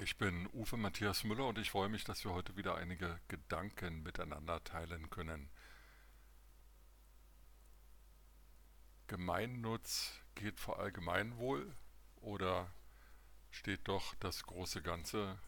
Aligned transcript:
ich 0.00 0.16
bin 0.16 0.48
Uwe 0.52 0.76
Matthias 0.76 1.24
Müller 1.24 1.48
und 1.48 1.58
ich 1.58 1.70
freue 1.70 1.88
mich, 1.88 2.04
dass 2.04 2.24
wir 2.24 2.32
heute 2.32 2.56
wieder 2.56 2.76
einige 2.76 3.20
Gedanken 3.28 4.02
miteinander 4.02 4.62
teilen 4.64 5.10
können. 5.10 5.50
Gemeinnutz 9.08 10.20
geht 10.34 10.58
vor 10.58 10.78
Allgemeinwohl 10.78 11.76
oder 12.16 12.72
steht 13.50 13.86
doch 13.88 14.14
das 14.14 14.44
große 14.44 14.82
Ganze 14.82 15.38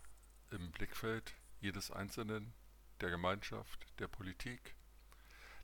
im 0.50 0.70
Blickfeld 0.72 1.34
jedes 1.60 1.90
Einzelnen, 1.90 2.52
der 3.00 3.10
Gemeinschaft, 3.10 3.86
der 3.98 4.08
Politik? 4.08 4.74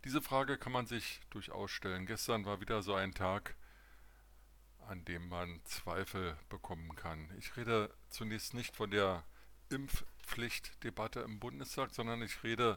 Diese 0.05 0.23
Frage 0.23 0.57
kann 0.57 0.73
man 0.73 0.87
sich 0.87 1.21
durchaus 1.29 1.71
stellen. 1.71 2.07
Gestern 2.07 2.47
war 2.47 2.61
wieder 2.61 2.83
so 2.83 2.95
ein 2.95 3.13
Tag, 3.13 3.57
an 4.91 5.05
dem 5.05 5.29
man 5.29 5.61
Zweifel 5.65 6.37
bekommen 6.49 6.97
kann. 6.97 7.33
Ich 7.39 7.57
rede 7.57 7.95
zunächst 8.09 8.55
nicht 8.55 8.75
von 8.75 8.91
der 8.91 9.25
Impfpflichtdebatte 9.69 11.21
im 11.21 11.39
Bundestag, 11.39 11.95
sondern 11.95 12.23
ich 12.23 12.43
rede 12.43 12.77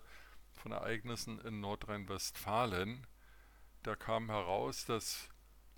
von 0.53 0.72
Ereignissen 0.72 1.39
in 1.39 1.59
Nordrhein-Westfalen. 1.59 3.08
Da 3.81 3.95
kam 3.95 4.30
heraus, 4.30 4.86
dass 4.86 5.27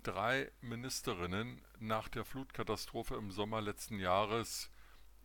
drei 0.02 0.52
Ministerinnen 0.60 1.62
nach 1.78 2.08
der 2.08 2.26
Flutkatastrophe 2.26 3.14
im 3.14 3.30
Sommer 3.30 3.62
letzten 3.62 3.98
Jahres 3.98 4.70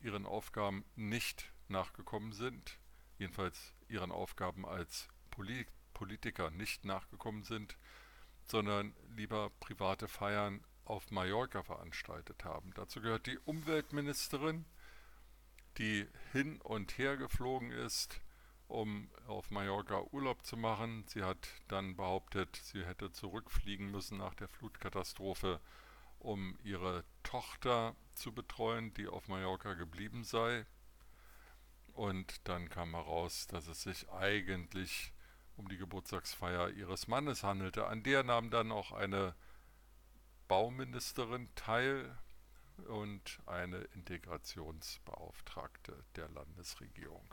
ihren 0.01 0.25
Aufgaben 0.25 0.85
nicht 0.95 1.51
nachgekommen 1.67 2.31
sind, 2.31 2.79
jedenfalls 3.17 3.73
ihren 3.89 4.13
Aufgaben 4.13 4.65
als 4.65 5.09
Politiker 5.93 6.51
nicht 6.51 6.85
nachgekommen 6.85 7.43
sind, 7.43 7.75
sondern 8.45 8.95
lieber 9.09 9.49
private 9.59 10.07
Feiern 10.07 10.63
auf 10.85 11.11
Mallorca 11.11 11.63
veranstaltet 11.63 12.43
haben. 12.43 12.71
Dazu 12.75 13.01
gehört 13.01 13.27
die 13.27 13.37
Umweltministerin, 13.39 14.65
die 15.77 16.07
hin 16.31 16.59
und 16.61 16.97
her 16.97 17.17
geflogen 17.17 17.71
ist, 17.71 18.19
um 18.67 19.09
auf 19.27 19.51
Mallorca 19.51 20.01
Urlaub 20.11 20.45
zu 20.45 20.57
machen. 20.57 21.05
Sie 21.07 21.23
hat 21.23 21.47
dann 21.67 21.95
behauptet, 21.95 22.55
sie 22.55 22.85
hätte 22.85 23.11
zurückfliegen 23.11 23.91
müssen 23.91 24.17
nach 24.17 24.33
der 24.33 24.47
Flutkatastrophe, 24.47 25.59
um 26.19 26.57
ihre 26.63 27.03
Tochter 27.23 27.95
zu 28.13 28.33
betreuen, 28.33 28.93
die 28.93 29.07
auf 29.07 29.27
Mallorca 29.27 29.73
geblieben 29.73 30.23
sei. 30.23 30.65
Und 31.93 32.47
dann 32.47 32.69
kam 32.69 32.91
heraus, 32.91 33.47
dass 33.47 33.67
es 33.67 33.83
sich 33.83 34.09
eigentlich 34.09 35.13
um 35.57 35.67
die 35.67 35.77
Geburtstagsfeier 35.77 36.69
ihres 36.69 37.07
Mannes 37.07 37.43
handelte. 37.43 37.87
An 37.87 38.03
der 38.03 38.23
nahm 38.23 38.49
dann 38.49 38.71
auch 38.71 38.91
eine 38.91 39.35
Bauministerin 40.51 41.47
teil 41.55 42.13
und 42.89 43.39
eine 43.45 43.77
Integrationsbeauftragte 43.95 46.03
der 46.17 46.27
Landesregierung. 46.27 47.23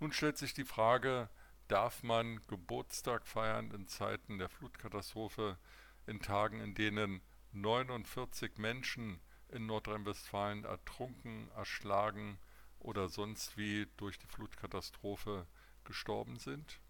Nun 0.00 0.12
stellt 0.12 0.38
sich 0.38 0.54
die 0.54 0.64
Frage, 0.64 1.28
darf 1.68 2.02
man 2.02 2.40
Geburtstag 2.46 3.26
feiern 3.26 3.70
in 3.70 3.86
Zeiten 3.86 4.38
der 4.38 4.48
Flutkatastrophe, 4.48 5.58
in 6.06 6.22
Tagen, 6.22 6.60
in 6.60 6.74
denen 6.74 7.20
49 7.52 8.56
Menschen 8.56 9.20
in 9.48 9.66
Nordrhein-Westfalen 9.66 10.64
ertrunken, 10.64 11.50
erschlagen 11.50 12.38
oder 12.78 13.10
sonst 13.10 13.58
wie 13.58 13.88
durch 13.98 14.18
die 14.18 14.26
Flutkatastrophe 14.26 15.46
gestorben 15.84 16.38
sind? 16.38 16.80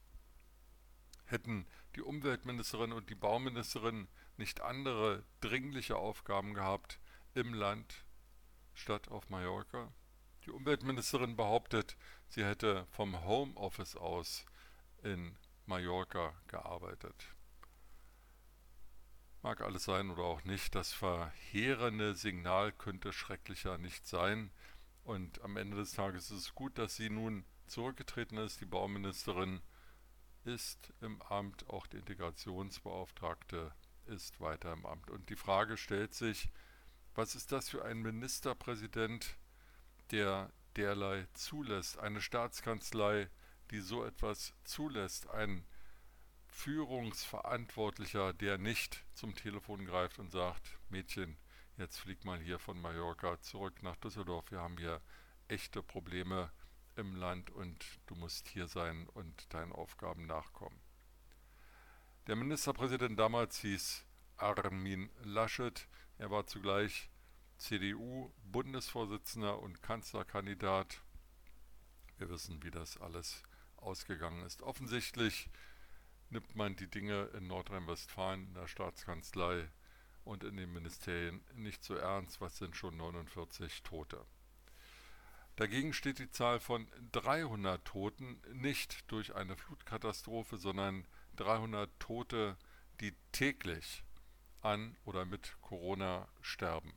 Hätten 1.24 1.66
die 1.96 2.02
Umweltministerin 2.02 2.92
und 2.92 3.10
die 3.10 3.16
Bauministerin 3.16 4.06
nicht 4.38 4.60
andere 4.60 5.24
dringliche 5.40 5.96
Aufgaben 5.96 6.54
gehabt 6.54 7.00
im 7.34 7.54
Land 7.54 8.04
statt 8.74 9.08
auf 9.08 9.28
Mallorca? 9.30 9.92
Die 10.44 10.50
Umweltministerin 10.50 11.36
behauptet, 11.36 11.96
sie 12.28 12.44
hätte 12.44 12.86
vom 12.90 13.24
Homeoffice 13.24 13.96
aus 13.96 14.46
in 15.02 15.36
Mallorca 15.66 16.34
gearbeitet. 16.46 17.34
Mag 19.42 19.60
alles 19.60 19.84
sein 19.84 20.10
oder 20.10 20.22
auch 20.22 20.44
nicht, 20.44 20.74
das 20.74 20.92
verheerende 20.92 22.14
Signal 22.14 22.72
könnte 22.72 23.12
schrecklicher 23.12 23.78
nicht 23.78 24.06
sein. 24.06 24.50
Und 25.04 25.40
am 25.42 25.56
Ende 25.56 25.76
des 25.76 25.92
Tages 25.92 26.30
ist 26.30 26.38
es 26.38 26.54
gut, 26.54 26.78
dass 26.78 26.96
sie 26.96 27.10
nun 27.10 27.44
zurückgetreten 27.66 28.38
ist, 28.38 28.60
die 28.60 28.66
Bauministerin 28.66 29.60
ist 30.44 30.92
im 31.00 31.20
Amt, 31.22 31.68
auch 31.68 31.86
die 31.86 31.98
Integrationsbeauftragte 31.98 33.72
ist 34.06 34.40
weiter 34.40 34.72
im 34.72 34.86
Amt. 34.86 35.10
Und 35.10 35.28
die 35.30 35.36
Frage 35.36 35.76
stellt 35.76 36.14
sich, 36.14 36.50
was 37.14 37.34
ist 37.34 37.52
das 37.52 37.68
für 37.68 37.84
ein 37.84 37.98
Ministerpräsident, 37.98 39.36
der 40.10 40.52
derlei 40.76 41.26
zulässt, 41.34 41.98
eine 41.98 42.20
Staatskanzlei, 42.20 43.30
die 43.70 43.80
so 43.80 44.04
etwas 44.04 44.52
zulässt, 44.64 45.28
ein 45.30 45.66
Führungsverantwortlicher, 46.48 48.32
der 48.32 48.58
nicht 48.58 49.04
zum 49.14 49.34
Telefon 49.34 49.84
greift 49.84 50.18
und 50.18 50.30
sagt, 50.30 50.78
Mädchen, 50.88 51.36
jetzt 51.76 51.98
flieg 51.98 52.24
mal 52.24 52.38
hier 52.38 52.58
von 52.58 52.80
Mallorca 52.80 53.40
zurück 53.40 53.82
nach 53.82 53.96
Düsseldorf, 53.96 54.50
wir 54.50 54.60
haben 54.60 54.78
hier 54.78 55.00
echte 55.48 55.82
Probleme 55.82 56.50
im 56.96 57.14
Land 57.14 57.50
und 57.50 57.84
du 58.06 58.14
musst 58.14 58.48
hier 58.48 58.68
sein 58.68 59.06
und 59.08 59.52
deinen 59.52 59.72
Aufgaben 59.72 60.26
nachkommen. 60.26 60.85
Der 62.26 62.34
Ministerpräsident 62.34 63.20
damals 63.20 63.60
hieß 63.60 64.04
Armin 64.36 65.10
Laschet. 65.22 65.86
Er 66.18 66.28
war 66.28 66.44
zugleich 66.44 67.08
CDU-Bundesvorsitzender 67.58 69.60
und 69.60 69.80
Kanzlerkandidat. 69.80 71.02
Wir 72.18 72.28
wissen, 72.28 72.64
wie 72.64 72.72
das 72.72 72.96
alles 72.96 73.44
ausgegangen 73.76 74.44
ist. 74.44 74.62
Offensichtlich 74.62 75.48
nimmt 76.28 76.56
man 76.56 76.74
die 76.74 76.90
Dinge 76.90 77.26
in 77.26 77.46
Nordrhein-Westfalen, 77.46 78.48
in 78.48 78.54
der 78.54 78.66
Staatskanzlei 78.66 79.70
und 80.24 80.42
in 80.42 80.56
den 80.56 80.72
Ministerien 80.72 81.44
nicht 81.54 81.84
so 81.84 81.94
ernst. 81.94 82.40
Was 82.40 82.58
sind 82.58 82.74
schon 82.74 82.96
49 82.96 83.84
Tote? 83.84 84.26
Dagegen 85.54 85.92
steht 85.92 86.18
die 86.18 86.32
Zahl 86.32 86.58
von 86.58 86.90
300 87.12 87.84
Toten 87.84 88.42
nicht 88.52 89.08
durch 89.12 89.36
eine 89.36 89.56
Flutkatastrophe, 89.56 90.56
sondern 90.56 91.06
300 91.36 91.90
Tote, 91.98 92.56
die 93.00 93.14
täglich 93.32 94.02
an 94.62 94.96
oder 95.04 95.24
mit 95.24 95.56
Corona 95.60 96.28
sterben. 96.40 96.92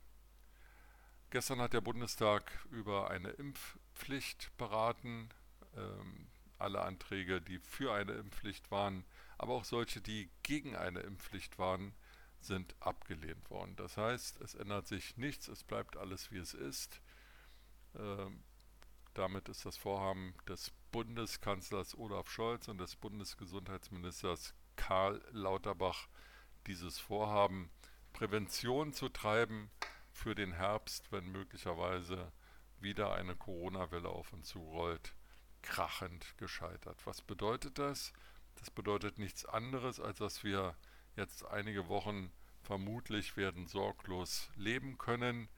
Gestern 1.30 1.60
hat 1.60 1.72
der 1.72 1.80
Bundestag 1.80 2.66
über 2.70 3.10
eine 3.10 3.30
Impfpflicht 3.30 4.50
beraten. 4.56 5.28
Ähm, 5.76 6.26
alle 6.58 6.82
Anträge, 6.82 7.40
die 7.40 7.58
für 7.58 7.94
eine 7.94 8.12
Impfpflicht 8.12 8.70
waren, 8.70 9.04
aber 9.38 9.54
auch 9.54 9.64
solche, 9.64 10.00
die 10.00 10.30
gegen 10.42 10.76
eine 10.76 11.00
Impfpflicht 11.00 11.58
waren, 11.58 11.94
sind 12.40 12.74
abgelehnt 12.80 13.48
worden. 13.50 13.76
Das 13.76 13.96
heißt, 13.96 14.40
es 14.40 14.54
ändert 14.54 14.86
sich 14.86 15.16
nichts, 15.16 15.48
es 15.48 15.64
bleibt 15.64 15.96
alles 15.96 16.30
wie 16.30 16.38
es 16.38 16.54
ist. 16.54 17.00
Ähm, 17.94 18.42
damit 19.14 19.48
ist 19.48 19.66
das 19.66 19.76
Vorhaben 19.76 20.34
des 20.48 20.72
Bundeskanzlers 20.92 21.96
Olaf 21.96 22.30
Scholz 22.30 22.68
und 22.68 22.78
des 22.78 22.96
Bundesgesundheitsministers 22.96 24.54
Karl 24.76 25.22
Lauterbach, 25.32 26.08
dieses 26.66 26.98
Vorhaben, 26.98 27.70
Prävention 28.12 28.92
zu 28.92 29.08
treiben 29.08 29.70
für 30.12 30.34
den 30.34 30.52
Herbst, 30.52 31.12
wenn 31.12 31.30
möglicherweise 31.30 32.32
wieder 32.80 33.12
eine 33.14 33.36
Corona-Welle 33.36 34.08
auf 34.08 34.32
uns 34.32 34.48
zurollt, 34.48 35.14
krachend 35.62 36.36
gescheitert. 36.38 37.06
Was 37.06 37.22
bedeutet 37.22 37.78
das? 37.78 38.12
Das 38.56 38.70
bedeutet 38.70 39.18
nichts 39.18 39.44
anderes, 39.44 40.00
als 40.00 40.18
dass 40.18 40.44
wir 40.44 40.76
jetzt 41.16 41.44
einige 41.44 41.88
Wochen 41.88 42.32
vermutlich 42.62 43.36
werden 43.36 43.66
sorglos 43.66 44.50
leben 44.56 44.98
können, 44.98 45.48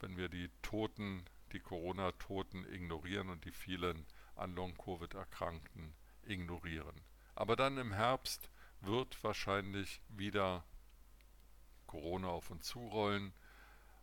wenn 0.00 0.16
wir 0.16 0.28
die 0.28 0.50
Toten, 0.62 1.24
die 1.52 1.60
Corona-Toten 1.60 2.64
ignorieren 2.72 3.30
und 3.30 3.44
die 3.44 3.52
vielen 3.52 4.06
an 4.34 4.54
Long-Covid-Erkrankten 4.54 5.94
ignorieren. 6.22 7.00
Aber 7.34 7.56
dann 7.56 7.78
im 7.78 7.92
Herbst 7.92 8.50
wird 8.80 9.22
wahrscheinlich 9.24 10.00
wieder 10.08 10.64
Corona 11.86 12.28
auf 12.28 12.50
uns 12.50 12.66
zurollen 12.66 13.32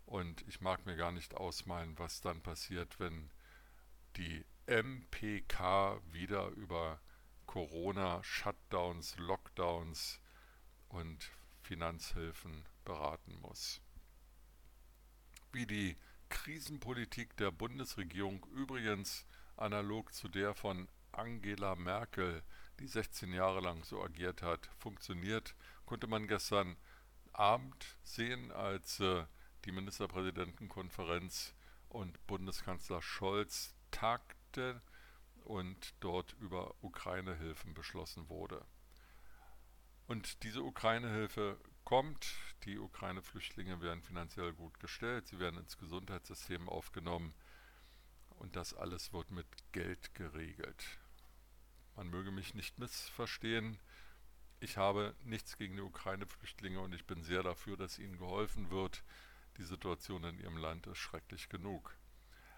und 0.06 0.48
ich 0.48 0.62
mag 0.62 0.86
mir 0.86 0.96
gar 0.96 1.12
nicht 1.12 1.36
ausmalen, 1.36 1.98
was 1.98 2.22
dann 2.22 2.42
passiert, 2.42 3.00
wenn 3.00 3.32
die 4.18 4.46
MPK 4.68 6.02
wieder 6.12 6.48
über 6.50 7.00
Corona, 7.46 8.24
Shutdowns, 8.24 9.18
Lockdowns 9.18 10.20
und 10.90 11.32
Finanzhilfen 11.62 12.66
beraten 12.84 13.40
muss. 13.42 13.82
Wie 15.52 15.66
die 15.66 15.98
Krisenpolitik 16.36 17.36
der 17.38 17.50
Bundesregierung 17.50 18.46
übrigens 18.54 19.26
analog 19.56 20.14
zu 20.14 20.28
der 20.28 20.54
von 20.54 20.90
Angela 21.14 21.76
Merkel, 21.76 22.44
die 22.80 22.88
16 22.88 23.32
Jahre 23.32 23.62
lang 23.62 23.84
so 23.86 24.04
agiert 24.04 24.42
hat, 24.44 24.70
funktioniert, 24.78 25.56
konnte 25.86 26.08
man 26.08 26.28
gestern 26.28 26.76
Abend 27.32 27.98
sehen, 28.04 28.52
als 28.52 29.00
äh, 29.00 29.26
die 29.64 29.72
Ministerpräsidentenkonferenz 29.72 31.56
und 31.88 32.28
Bundeskanzler 32.28 33.02
Scholz 33.02 33.74
tagte 33.90 34.82
und 35.46 35.96
dort 36.02 36.34
über 36.34 36.76
Ukraine-Hilfen 36.82 37.74
beschlossen 37.74 38.28
wurde. 38.30 38.66
Und 40.06 40.44
diese 40.44 40.64
Ukraine-Hilfe 40.64 41.58
kommt. 41.86 42.28
Die 42.66 42.80
Ukraine-Flüchtlinge 42.80 43.80
werden 43.80 44.02
finanziell 44.02 44.54
gut 44.54 44.80
gestellt, 44.80 45.28
sie 45.28 45.40
werden 45.40 45.60
ins 45.60 45.78
Gesundheitssystem 45.78 46.68
aufgenommen 46.68 47.34
und 48.40 48.56
das 48.56 48.74
alles 48.74 49.14
wird 49.14 49.32
mit 49.32 49.48
Geld 49.72 50.14
geregelt. 50.16 50.84
Man 51.96 52.10
möge 52.10 52.32
mich 52.32 52.56
nicht 52.56 52.80
missverstehen. 52.80 53.78
Ich 54.60 54.78
habe 54.78 55.16
nichts 55.24 55.58
gegen 55.58 55.76
die 55.76 55.82
Ukraine-Flüchtlinge 55.82 56.82
und 56.82 56.94
ich 56.94 57.06
bin 57.06 57.24
sehr 57.24 57.44
dafür, 57.44 57.78
dass 57.78 58.00
ihnen 58.00 58.18
geholfen 58.18 58.72
wird. 58.72 59.04
Die 59.58 59.64
Situation 59.64 60.24
in 60.26 60.40
ihrem 60.40 60.58
Land 60.58 60.88
ist 60.88 60.98
schrecklich 60.98 61.48
genug. 61.48 61.96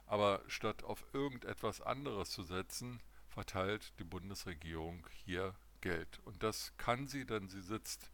Aber 0.06 0.42
statt 0.48 0.84
auf 0.84 1.04
irgendetwas 1.14 1.82
anderes 1.82 2.32
zu 2.32 2.44
setzen, 2.44 3.04
verteilt 3.28 3.94
die 4.00 4.06
Bundesregierung 4.06 5.06
hier 5.12 5.54
Geld. 5.82 6.20
Und 6.24 6.42
das 6.42 6.74
kann 6.78 7.08
sie, 7.08 7.26
denn 7.26 7.50
sie 7.50 7.62
sitzt 7.62 8.10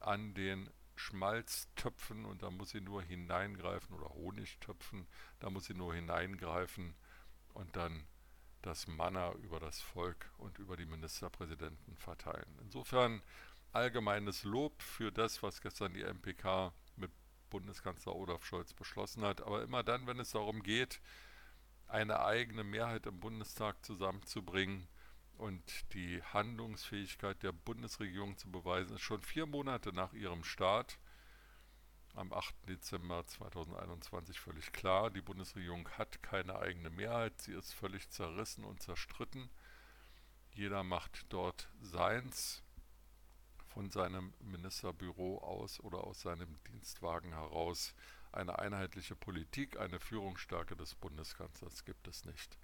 an 0.00 0.34
den 0.34 0.70
Schmalztöpfen 0.96 2.24
und 2.24 2.42
da 2.42 2.50
muss 2.50 2.70
sie 2.70 2.80
nur 2.80 3.02
hineingreifen 3.02 3.94
oder 3.94 4.08
Honigtöpfen, 4.10 5.06
da 5.40 5.50
muss 5.50 5.66
sie 5.66 5.74
nur 5.74 5.94
hineingreifen 5.94 6.94
und 7.54 7.76
dann 7.76 8.06
das 8.62 8.86
Manna 8.86 9.32
über 9.34 9.60
das 9.60 9.80
Volk 9.80 10.30
und 10.38 10.58
über 10.58 10.76
die 10.76 10.86
Ministerpräsidenten 10.86 11.96
verteilen. 11.96 12.58
Insofern 12.62 13.22
allgemeines 13.72 14.42
Lob 14.44 14.82
für 14.82 15.12
das, 15.12 15.42
was 15.42 15.60
gestern 15.60 15.92
die 15.92 16.02
MPK 16.02 16.72
mit 16.96 17.10
Bundeskanzler 17.50 18.14
Olaf 18.14 18.44
Scholz 18.44 18.72
beschlossen 18.72 19.22
hat. 19.22 19.42
Aber 19.42 19.62
immer 19.62 19.82
dann, 19.82 20.06
wenn 20.06 20.18
es 20.18 20.30
darum 20.30 20.62
geht, 20.62 21.00
eine 21.86 22.20
eigene 22.24 22.64
Mehrheit 22.64 23.06
im 23.06 23.20
Bundestag 23.20 23.84
zusammenzubringen 23.84 24.88
und 25.38 25.92
die 25.94 26.22
Handlungsfähigkeit 26.22 27.42
der 27.42 27.52
Bundesregierung 27.52 28.36
zu 28.36 28.50
beweisen, 28.50 28.96
ist 28.96 29.02
schon 29.02 29.22
vier 29.22 29.46
Monate 29.46 29.92
nach 29.92 30.12
ihrem 30.12 30.44
Start 30.44 30.98
am 32.14 32.32
8. 32.32 32.54
Dezember 32.68 33.26
2021 33.26 34.40
völlig 34.40 34.72
klar. 34.72 35.10
Die 35.10 35.20
Bundesregierung 35.20 35.88
hat 35.90 36.22
keine 36.22 36.58
eigene 36.58 36.90
Mehrheit, 36.90 37.40
sie 37.40 37.52
ist 37.52 37.74
völlig 37.74 38.08
zerrissen 38.10 38.64
und 38.64 38.82
zerstritten. 38.82 39.50
Jeder 40.52 40.82
macht 40.82 41.26
dort 41.28 41.68
seins 41.82 42.62
von 43.68 43.90
seinem 43.90 44.32
Ministerbüro 44.40 45.38
aus 45.38 45.80
oder 45.80 46.04
aus 46.04 46.22
seinem 46.22 46.56
Dienstwagen 46.64 47.34
heraus. 47.34 47.94
Eine 48.32 48.58
einheitliche 48.58 49.14
Politik, 49.14 49.78
eine 49.78 50.00
Führungsstärke 50.00 50.76
des 50.76 50.94
Bundeskanzlers 50.94 51.84
gibt 51.84 52.08
es 52.08 52.24
nicht. 52.24 52.58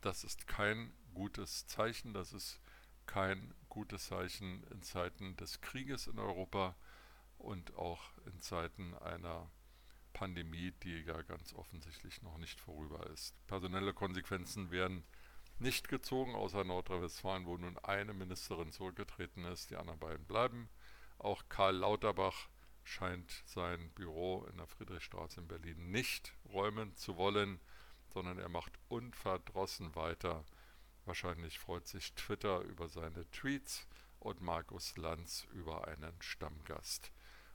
Das 0.00 0.24
ist 0.24 0.46
kein 0.46 0.92
gutes 1.14 1.66
Zeichen, 1.66 2.14
das 2.14 2.32
ist 2.32 2.60
kein 3.06 3.54
gutes 3.68 4.06
Zeichen 4.06 4.64
in 4.70 4.82
Zeiten 4.82 5.36
des 5.36 5.60
Krieges 5.60 6.06
in 6.06 6.18
Europa 6.18 6.76
und 7.38 7.74
auch 7.76 8.00
in 8.26 8.40
Zeiten 8.40 8.94
einer 8.98 9.50
Pandemie, 10.12 10.72
die 10.82 11.00
ja 11.00 11.20
ganz 11.22 11.52
offensichtlich 11.54 12.22
noch 12.22 12.38
nicht 12.38 12.60
vorüber 12.60 13.06
ist. 13.08 13.34
Personelle 13.46 13.92
Konsequenzen 13.92 14.70
werden 14.70 15.04
nicht 15.58 15.88
gezogen, 15.88 16.34
außer 16.34 16.64
Nordrhein-Westfalen, 16.64 17.46
wo 17.46 17.56
nun 17.56 17.78
eine 17.78 18.14
Ministerin 18.14 18.72
zurückgetreten 18.72 19.44
ist, 19.44 19.70
die 19.70 19.76
anderen 19.76 19.98
beiden 19.98 20.24
bleiben. 20.26 20.70
Auch 21.18 21.44
Karl 21.48 21.76
Lauterbach 21.76 22.48
scheint 22.82 23.42
sein 23.44 23.90
Büro 23.90 24.46
in 24.50 24.56
der 24.56 24.66
Friedrichstraße 24.66 25.40
in 25.40 25.48
Berlin 25.48 25.90
nicht 25.90 26.34
räumen 26.46 26.96
zu 26.96 27.16
wollen, 27.16 27.60
sondern 28.12 28.38
er 28.38 28.48
macht 28.48 28.78
unverdrossen 28.88 29.94
weiter. 29.94 30.44
Wahrscheinlich 31.04 31.58
freut 31.58 31.86
sich 31.86 32.12
Twitter 32.14 32.60
über 32.60 32.88
seine 32.88 33.28
Tweets 33.30 33.86
und 34.18 34.40
Markus 34.40 34.96
Lanz 34.96 35.46
über 35.52 35.88
einen 35.88 36.20
Stammgast. 36.20 37.12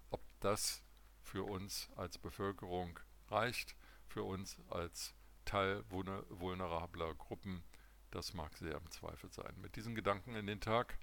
Ob 0.10 0.22
das 0.40 0.84
für 1.22 1.44
uns 1.44 1.90
als 1.96 2.18
Bevölkerung 2.18 3.00
reicht, 3.30 3.76
für 4.08 4.24
uns 4.24 4.58
als 4.70 5.14
Teil 5.46 5.84
vulnerabler 5.90 7.14
Gruppen, 7.16 7.64
das 8.12 8.34
mag 8.34 8.58
sehr 8.58 8.76
im 8.76 8.90
Zweifel 8.90 9.32
sein. 9.32 9.54
Mit 9.62 9.76
diesen 9.76 9.96
Gedanken 9.96 10.36
in 10.36 10.48
den 10.48 10.62
Tag 10.62 10.98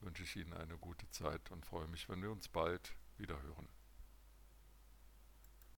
wünsche 0.00 0.22
ich 0.22 0.36
Ihnen 0.36 0.52
eine 0.52 0.78
gute 0.78 1.08
Zeit 1.10 1.50
und 1.50 1.64
freue 1.64 1.88
mich, 1.88 2.08
wenn 2.08 2.22
wir 2.22 2.30
uns 2.30 2.48
bald 2.48 2.94
wieder 3.16 3.40
hören. 3.42 3.68